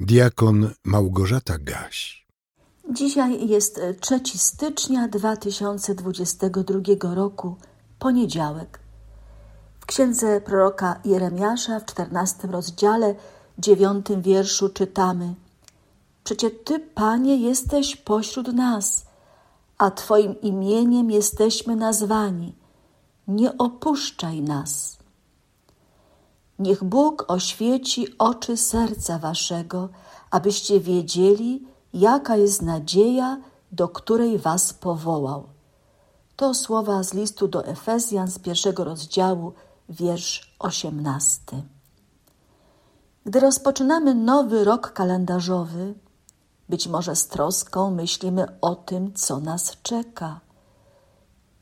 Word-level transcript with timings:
Diakon 0.00 0.70
Małgorzata 0.84 1.58
Gaś. 1.58 2.26
Dzisiaj 2.90 3.48
jest 3.48 3.80
3 4.00 4.20
stycznia 4.34 5.08
2022 5.08 7.14
roku, 7.14 7.56
poniedziałek. 7.98 8.80
W 9.80 9.86
księdze 9.86 10.40
proroka 10.40 11.00
Jeremiasza 11.04 11.80
w 11.80 11.84
14 11.84 12.48
rozdziale, 12.48 13.14
9 13.58 14.06
wierszu 14.20 14.68
czytamy: 14.68 15.34
Przecie 16.24 16.50
Ty, 16.50 16.80
Panie, 16.80 17.36
jesteś 17.36 17.96
pośród 17.96 18.48
nas, 18.48 19.06
a 19.78 19.90
Twoim 19.90 20.40
imieniem 20.40 21.10
jesteśmy 21.10 21.76
nazwani. 21.76 22.54
Nie 23.28 23.58
opuszczaj 23.58 24.42
nas. 24.42 24.98
Niech 26.58 26.84
Bóg 26.84 27.24
oświeci 27.28 28.18
oczy 28.18 28.56
serca 28.56 29.18
waszego, 29.18 29.88
abyście 30.30 30.80
wiedzieli, 30.80 31.66
jaka 31.94 32.36
jest 32.36 32.62
nadzieja, 32.62 33.40
do 33.72 33.88
której 33.88 34.38
was 34.38 34.72
powołał. 34.72 35.44
To 36.36 36.54
słowa 36.54 37.02
z 37.02 37.14
listu 37.14 37.48
do 37.48 37.66
Efezjan 37.66 38.28
z 38.28 38.38
pierwszego 38.38 38.84
rozdziału, 38.84 39.52
wiersz 39.88 40.56
osiemnasty. 40.58 41.62
Gdy 43.26 43.40
rozpoczynamy 43.40 44.14
nowy 44.14 44.64
rok 44.64 44.92
kalendarzowy, 44.92 45.94
być 46.68 46.88
może 46.88 47.16
z 47.16 47.28
troską 47.28 47.90
myślimy 47.90 48.60
o 48.60 48.74
tym, 48.74 49.14
co 49.14 49.40
nas 49.40 49.76
czeka. 49.82 50.40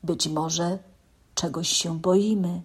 Być 0.03 0.27
może 0.27 0.79
czegoś 1.35 1.69
się 1.69 1.99
boimy 1.99 2.61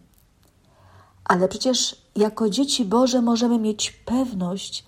ale 1.28 1.48
przecież 1.48 1.96
jako 2.16 2.50
dzieci 2.50 2.84
Boże 2.84 3.22
możemy 3.22 3.58
mieć 3.58 3.90
pewność, 3.90 4.84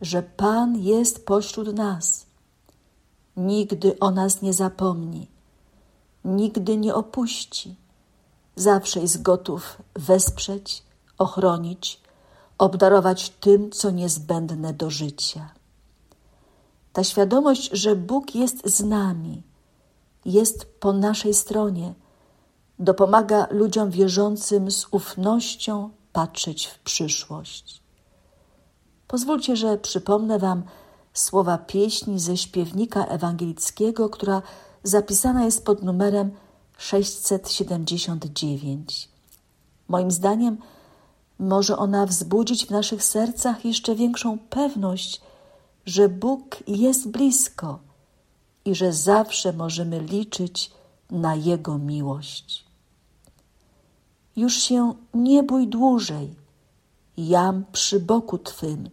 że 0.00 0.22
Pan 0.22 0.76
jest 0.76 1.26
pośród 1.26 1.76
nas. 1.76 2.26
Nigdy 3.36 3.98
o 3.98 4.10
nas 4.10 4.42
nie 4.42 4.52
zapomni, 4.52 5.28
nigdy 6.24 6.76
nie 6.76 6.94
opuści. 6.94 7.76
Zawsze 8.56 9.00
jest 9.00 9.22
gotów 9.22 9.82
wesprzeć, 9.94 10.82
ochronić, 11.18 12.00
obdarować 12.58 13.30
tym, 13.30 13.70
co 13.70 13.90
niezbędne 13.90 14.72
do 14.72 14.90
życia. 14.90 15.50
Ta 16.92 17.04
świadomość, 17.04 17.70
że 17.72 17.96
Bóg 17.96 18.34
jest 18.34 18.68
z 18.68 18.84
nami, 18.84 19.42
jest 20.24 20.80
po 20.80 20.92
naszej 20.92 21.34
stronie, 21.34 21.94
dopomaga 22.78 23.46
ludziom 23.50 23.90
wierzącym 23.90 24.70
z 24.70 24.86
ufnością 24.90 25.90
patrzeć 26.12 26.66
w 26.66 26.78
przyszłość. 26.78 27.82
Pozwólcie, 29.08 29.56
że 29.56 29.78
przypomnę 29.78 30.38
Wam 30.38 30.62
słowa 31.12 31.58
pieśni 31.58 32.20
ze 32.20 32.36
śpiewnika 32.36 33.06
ewangelickiego, 33.06 34.08
która 34.08 34.42
zapisana 34.82 35.44
jest 35.44 35.64
pod 35.64 35.82
numerem 35.82 36.30
679. 36.78 39.08
Moim 39.88 40.10
zdaniem 40.10 40.58
może 41.38 41.76
ona 41.76 42.06
wzbudzić 42.06 42.66
w 42.66 42.70
naszych 42.70 43.04
sercach 43.04 43.64
jeszcze 43.64 43.94
większą 43.94 44.38
pewność, 44.38 45.20
że 45.86 46.08
Bóg 46.08 46.56
jest 46.66 47.10
blisko 47.10 47.78
i 48.64 48.74
że 48.74 48.92
zawsze 48.92 49.52
możemy 49.52 50.00
liczyć 50.00 50.70
na 51.10 51.34
Jego 51.34 51.78
miłość. 51.78 52.63
Już 54.36 54.54
się 54.54 54.94
nie 55.14 55.42
bój 55.42 55.68
dłużej, 55.68 56.34
jam 57.16 57.64
przy 57.72 58.00
boku 58.00 58.38
Twym. 58.38 58.90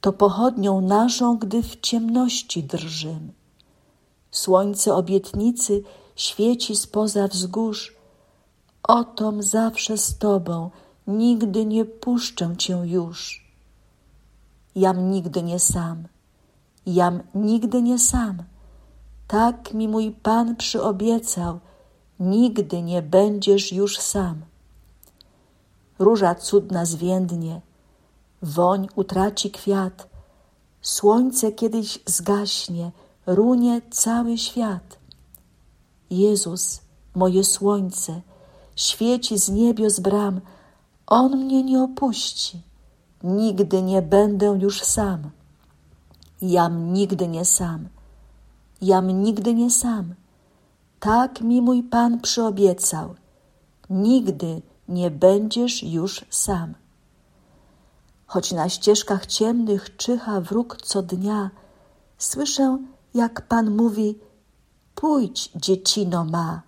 To 0.00 0.12
pochodnią 0.12 0.80
naszą, 0.80 1.38
gdy 1.38 1.62
w 1.62 1.80
ciemności 1.80 2.62
drżym. 2.62 3.32
Słońce 4.30 4.94
obietnicy 4.94 5.82
świeci 6.16 6.76
spoza 6.76 7.28
wzgórz. 7.28 7.96
Otom 8.82 9.42
zawsze 9.42 9.98
z 9.98 10.18
Tobą, 10.18 10.70
nigdy 11.06 11.66
nie 11.66 11.84
puszczę 11.84 12.54
Cię 12.58 12.82
już. 12.84 13.46
Jam 14.74 15.10
nigdy 15.10 15.42
nie 15.42 15.58
sam, 15.58 16.08
jam 16.86 17.20
nigdy 17.34 17.82
nie 17.82 17.98
sam 17.98 18.42
tak 19.32 19.74
mi 19.74 19.88
mój 19.88 20.10
Pan 20.10 20.56
przyobiecał, 20.56 21.60
nigdy 22.22 22.82
nie 22.82 23.02
będziesz 23.02 23.72
już 23.72 23.98
sam. 23.98 24.42
Róża 25.98 26.34
cudna 26.34 26.84
zwiędnie, 26.84 27.60
woń 28.42 28.88
utraci 28.94 29.50
kwiat, 29.50 30.08
słońce 30.82 31.52
kiedyś 31.52 31.98
zgaśnie, 32.06 32.92
runie 33.26 33.80
cały 33.90 34.38
świat. 34.38 34.98
Jezus, 36.10 36.80
moje 37.14 37.44
słońce, 37.44 38.20
świeci 38.76 39.38
z 39.38 39.48
niebios 39.48 40.00
bram, 40.00 40.40
On 41.06 41.36
mnie 41.36 41.62
nie 41.62 41.82
opuści, 41.82 42.62
nigdy 43.22 43.82
nie 43.82 44.02
będę 44.02 44.46
już 44.46 44.82
sam. 44.82 45.30
Jam 46.42 46.92
nigdy 46.92 47.28
nie 47.28 47.44
sam 47.44 47.88
jam 48.82 49.22
nigdy 49.22 49.54
nie 49.54 49.70
sam. 49.70 50.14
Tak 51.02 51.40
mi 51.40 51.62
mój 51.62 51.82
Pan 51.82 52.20
przyobiecał. 52.20 53.14
Nigdy 53.90 54.62
nie 54.88 55.10
będziesz 55.10 55.82
już 55.82 56.24
sam. 56.30 56.74
Choć 58.26 58.52
na 58.52 58.68
ścieżkach 58.68 59.26
ciemnych 59.26 59.96
czyha 59.96 60.40
wróg 60.40 60.76
co 60.82 61.02
dnia, 61.02 61.50
słyszę, 62.18 62.78
jak 63.14 63.48
Pan 63.48 63.76
mówi: 63.76 64.18
Pójdź, 64.94 65.50
dziecino 65.56 66.24
ma. 66.24 66.62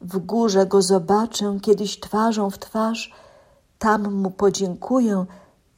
W 0.00 0.18
górze 0.18 0.66
go 0.66 0.82
zobaczę 0.82 1.58
kiedyś 1.62 2.00
twarzą 2.00 2.50
w 2.50 2.58
twarz, 2.58 3.14
tam 3.78 4.14
mu 4.14 4.30
podziękuję 4.30 5.26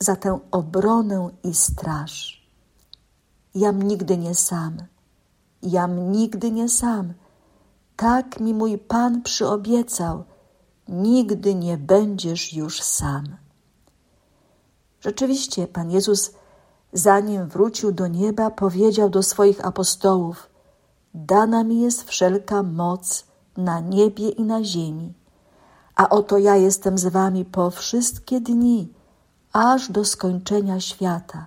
za 0.01 0.17
tę 0.17 0.39
obronę 0.51 1.29
i 1.45 1.55
straż. 1.55 2.43
Jam 3.55 3.83
nigdy 3.83 4.19
nie 4.19 4.35
sam 4.35 4.77
jam 5.63 6.13
nigdy 6.13 6.51
nie 6.51 6.69
sam. 6.69 7.15
Tak 8.03 8.41
mi 8.41 8.55
mój 8.55 8.79
Pan 8.79 9.23
przyobiecał, 9.23 10.25
nigdy 10.89 11.55
nie 11.55 11.77
będziesz 11.77 12.53
już 12.53 12.83
sam. 12.83 13.25
Rzeczywiście, 15.01 15.67
Pan 15.67 15.91
Jezus, 15.91 16.31
zanim 16.93 17.49
wrócił 17.49 17.93
do 17.93 18.07
nieba, 18.07 18.51
powiedział 18.51 19.09
do 19.11 19.23
swoich 19.23 19.67
apostołów: 19.67 20.51
Dana 21.15 21.65
mi 21.65 21.81
jest 21.81 22.09
wszelka 22.09 22.63
moc 22.63 23.25
na 23.57 23.81
niebie 23.81 24.29
i 24.29 24.43
na 24.43 24.65
ziemi, 24.65 25.13
a 25.97 26.09
oto 26.09 26.39
ja 26.39 26.57
jestem 26.57 26.99
z 26.99 27.07
wami 27.07 27.45
po 27.45 27.71
wszystkie 27.71 28.41
dni, 28.41 28.93
aż 29.53 29.91
do 29.91 30.05
skończenia 30.05 30.81
świata. 30.81 31.47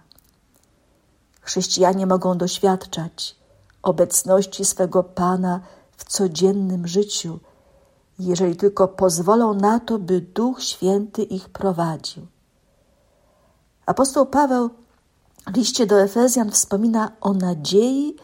Chrześcijanie 1.41 2.07
mogą 2.07 2.37
doświadczać, 2.37 3.35
obecności 3.83 4.66
swego 4.66 5.03
Pana 5.03 5.61
w 5.97 6.03
codziennym 6.03 6.88
życiu, 6.88 7.39
jeżeli 8.19 8.56
tylko 8.56 8.88
pozwolą 8.88 9.53
na 9.53 9.79
to, 9.79 10.00
by 10.00 10.22
Duch 10.22 10.63
Święty 10.63 11.23
ich 11.23 11.50
prowadził. 11.50 12.28
Apostoł 13.85 14.25
Paweł 14.25 14.69
w 15.47 15.57
liście 15.57 15.85
do 15.85 16.01
Efezjan 16.01 16.51
wspomina 16.51 17.11
o 17.22 17.34
nadziei, 17.34 18.16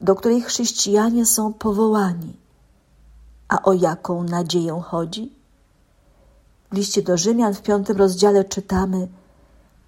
do 0.00 0.14
której 0.14 0.42
chrześcijanie 0.42 1.26
są 1.26 1.52
powołani. 1.52 2.36
A 3.48 3.62
o 3.62 3.72
jaką 3.72 4.22
nadzieję 4.22 4.82
chodzi? 4.84 5.32
W 6.70 6.76
liście 6.76 7.02
do 7.02 7.16
Rzymian 7.16 7.54
w 7.54 7.62
piątym 7.62 7.96
rozdziale 7.96 8.44
czytamy: 8.44 9.08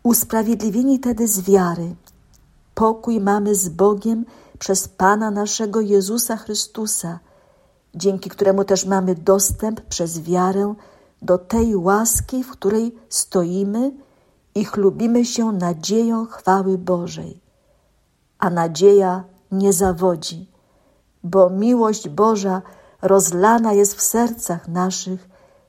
Usprawiedliwieni 0.03 1.01
tedy 1.01 1.29
z 1.29 1.41
wiary, 1.41 1.95
pokój 2.75 3.21
mamy 3.21 3.55
z 3.55 3.69
Bogiem 3.69 4.25
przez 4.59 4.89
Pana 4.89 5.31
naszego 5.31 5.81
Jezusa 5.81 6.37
Chrystusa, 6.37 7.19
dzięki 7.97 8.31
któremu 8.31 8.65
też 8.65 8.84
mamy 8.84 9.15
dostęp 9.15 9.81
przez 9.81 10.21
wiarę 10.21 10.75
do 11.22 11.39
tej 11.39 11.77
łaski, 11.77 12.45
w 12.45 12.51
której 12.51 12.95
stoimy 13.09 13.93
i 14.54 14.65
chlubimy 14.65 15.25
się 15.25 15.53
nadzieją 15.53 16.27
chwały 16.27 16.78
Bożej. 16.78 17.41
A 18.39 18.51
nadzieja 18.51 19.25
nie 19.53 19.72
zawodzi, 19.72 20.51
bo 21.22 21.51
miłość 21.51 22.09
Boża 22.09 22.63
rozlana 23.03 23.72
jest 23.72 23.95
w 23.95 24.03
sercach 24.03 24.69
naszych 24.69 25.28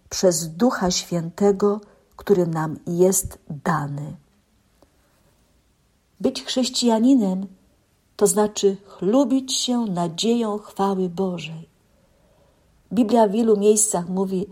przez 0.10 0.48
Ducha 0.48 0.92
Świętego, 0.92 1.82
który 2.16 2.48
nam 2.48 2.80
jest 2.88 3.40
dany. 3.50 4.16
Być 6.20 6.44
chrześcijaninem 6.44 7.48
to 8.16 8.28
znaczy 8.28 8.78
chlubić 8.86 9.54
się 9.54 9.86
nadzieją 9.86 10.58
chwały 10.58 11.10
Bożej. 11.10 11.77
Biblia 12.94 13.28
w 13.28 13.32
wielu 13.32 13.58
miejscach 13.58 14.10
mówi, 14.10 14.48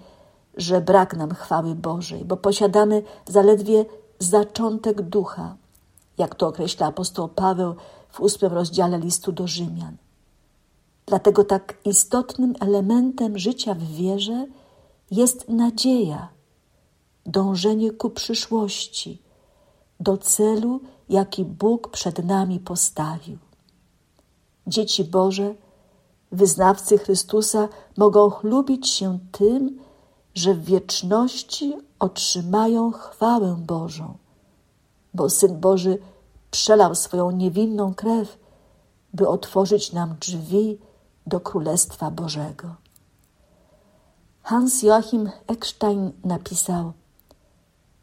że 0.58 0.82
brak 0.82 1.18
nam 1.18 1.34
chwały 1.34 1.76
Bożej, 1.76 2.26
bo 2.26 2.38
posiadamy 2.38 3.04
zaledwie 3.28 3.86
zaczątek 4.20 5.02
ducha. 5.02 5.56
jak 6.18 6.36
to 6.36 6.48
określa 6.48 6.88
apostoł 6.88 7.28
Paweł 7.28 7.76
w 8.10 8.20
ósmym 8.20 8.54
rozdziale 8.54 9.00
listu 9.00 9.32
do 9.32 9.48
Rzymian. 9.48 9.98
Dlatego 11.06 11.44
tak 11.44 11.78
istotnym 11.86 12.54
elementem 12.60 13.38
życia 13.38 13.74
w 13.74 13.84
wierze 13.84 14.46
jest 15.12 15.50
nadzieja, 15.50 16.30
dążenie 17.26 17.92
ku 17.92 18.10
przyszłości, 18.10 19.22
do 20.00 20.18
celu, 20.18 20.80
jaki 21.10 21.46
Bóg 21.46 21.90
przed 21.90 22.26
nami 22.26 22.60
postawił. 22.60 23.38
Dzieci 24.68 25.04
Boże, 25.04 25.56
wyznawcy 26.36 26.98
Chrystusa 26.98 27.68
mogą 27.98 28.30
chlubić 28.30 28.90
się 28.90 29.20
tym, 29.32 29.80
że 30.36 30.54
w 30.54 30.66
wieczności 30.66 31.78
otrzymają 32.00 32.92
chwałę 32.92 33.56
Bożą, 33.68 34.18
bo 35.14 35.30
Syn 35.30 35.60
Boży 35.60 35.98
przelał 36.52 36.96
swoją 36.96 37.32
niewinną 37.32 37.94
krew, 37.94 38.38
by 39.14 39.28
otworzyć 39.28 39.94
nam 39.94 40.16
drzwi 40.20 40.78
do 41.28 41.40
Królestwa 41.40 42.12
Bożego. 42.12 42.76
Hans 44.42 44.84
Joachim 44.84 45.30
Eckstein 45.48 46.12
napisał: 46.24 46.94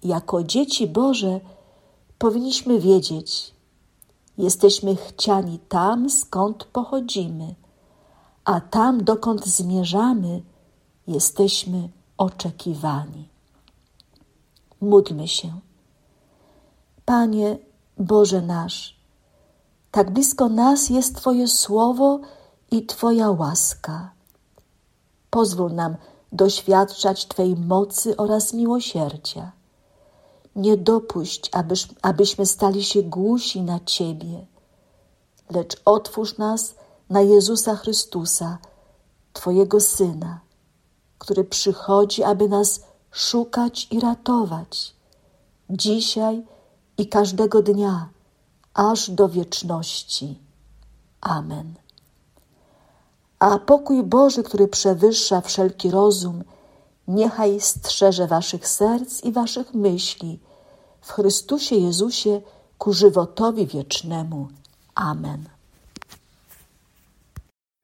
Jako 0.04 0.42
dzieci 0.42 0.86
Boże 0.86 1.40
powinniśmy 2.18 2.80
wiedzieć, 2.80 3.54
jesteśmy 4.38 4.96
chciani 4.96 5.58
tam, 5.58 6.10
skąd 6.10 6.64
pochodzimy, 6.64 7.54
a 8.44 8.60
tam, 8.60 9.04
dokąd 9.04 9.46
zmierzamy, 9.46 10.42
jesteśmy 11.06 11.88
oczekiwani. 12.16 13.28
Módlmy 14.80 15.28
się. 15.28 15.60
Panie 17.04 17.58
Boże 17.98 18.42
nasz, 18.42 18.96
tak 19.90 20.10
blisko 20.10 20.48
nas 20.48 20.90
jest 20.90 21.16
Twoje 21.16 21.48
słowo 21.48 22.20
i 22.70 22.86
Twoja 22.86 23.30
łaska. 23.30 24.10
Pozwól 25.30 25.72
nam 25.74 25.96
doświadczać 26.32 27.26
Twej 27.26 27.56
mocy 27.56 28.16
oraz 28.16 28.52
miłosierdzia. 28.52 29.52
Nie 30.56 30.76
dopuść, 30.76 31.50
abyś, 31.52 31.88
abyśmy 32.02 32.46
stali 32.46 32.84
się 32.84 33.02
głusi 33.02 33.62
na 33.62 33.80
Ciebie, 33.80 34.46
lecz 35.50 35.76
otwórz 35.84 36.38
nas 36.38 36.74
na 37.12 37.20
Jezusa 37.20 37.76
Chrystusa, 37.76 38.58
Twojego 39.32 39.80
Syna, 39.80 40.40
który 41.18 41.44
przychodzi, 41.44 42.22
aby 42.22 42.48
nas 42.48 42.80
szukać 43.10 43.88
i 43.90 44.00
ratować, 44.00 44.94
dzisiaj 45.70 46.42
i 46.98 47.08
każdego 47.08 47.62
dnia, 47.62 48.08
aż 48.74 49.10
do 49.10 49.28
wieczności. 49.28 50.38
Amen. 51.20 51.74
A 53.38 53.58
pokój 53.58 54.02
Boży, 54.02 54.42
który 54.42 54.68
przewyższa 54.68 55.40
wszelki 55.40 55.90
rozum, 55.90 56.44
niechaj 57.08 57.60
strzeże 57.60 58.26
waszych 58.26 58.68
serc 58.68 59.24
i 59.24 59.32
waszych 59.32 59.74
myśli 59.74 60.38
w 61.00 61.12
Chrystusie 61.12 61.76
Jezusie 61.76 62.40
ku 62.78 62.92
żywotowi 62.92 63.66
wiecznemu. 63.66 64.48
Amen. 64.94 65.51